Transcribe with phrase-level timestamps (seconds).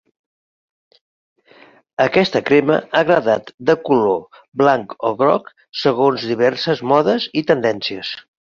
[2.05, 8.19] Aquesta crema ha agradat de color blanc o groc segons diverses modes i tendències.